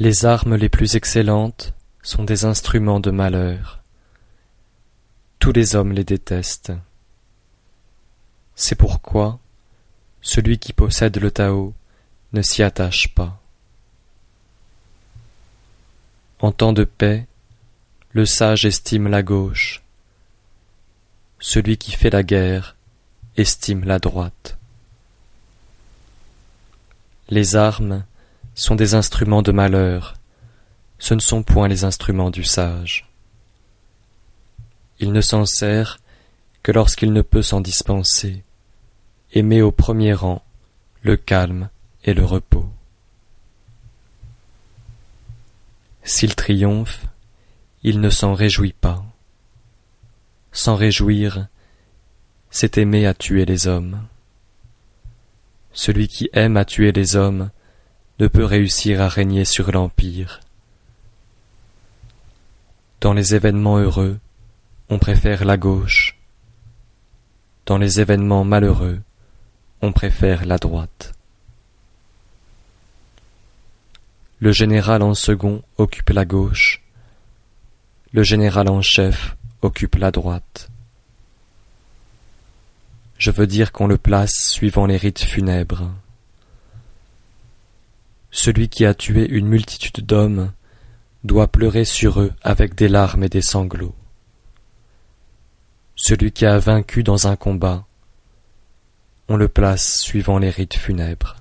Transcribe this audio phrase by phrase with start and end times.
[0.00, 3.80] Les armes les plus excellentes sont des instruments de malheur.
[5.40, 6.72] Tous les hommes les détestent.
[8.54, 9.40] C'est pourquoi
[10.22, 11.74] celui qui possède le Tao
[12.32, 13.40] ne s'y attache pas.
[16.38, 17.26] En temps de paix,
[18.12, 19.82] le sage estime la gauche.
[21.40, 22.76] Celui qui fait la guerre
[23.36, 24.58] estime la droite.
[27.30, 28.04] Les armes
[28.60, 30.14] sont des instruments de malheur,
[30.98, 33.08] ce ne sont point les instruments du sage.
[34.98, 35.98] Il ne s'en sert
[36.64, 38.42] que lorsqu'il ne peut s'en dispenser,
[39.32, 40.42] et met au premier rang
[41.02, 41.68] le calme
[42.02, 42.68] et le repos.
[46.02, 47.06] S'il triomphe,
[47.84, 49.04] il ne s'en réjouit pas.
[50.50, 51.46] S'en réjouir,
[52.50, 54.04] c'est aimer à tuer les hommes.
[55.72, 57.50] Celui qui aime à tuer les hommes
[58.18, 60.40] ne peut réussir à régner sur l'Empire.
[63.00, 64.18] Dans les événements heureux,
[64.88, 66.16] on préfère la gauche.
[67.66, 69.00] Dans les événements malheureux,
[69.82, 71.12] on préfère la droite.
[74.40, 76.82] Le général en second occupe la gauche.
[78.12, 80.70] Le général en chef occupe la droite.
[83.18, 85.90] Je veux dire qu'on le place suivant les rites funèbres.
[88.40, 90.52] Celui qui a tué une multitude d'hommes
[91.24, 93.96] doit pleurer sur eux avec des larmes et des sanglots.
[95.96, 97.84] Celui qui a vaincu dans un combat,
[99.26, 101.37] on le place suivant les rites funèbres.